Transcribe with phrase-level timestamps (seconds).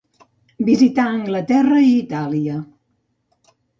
[0.69, 2.57] Visità Anglaterra i Itàlia.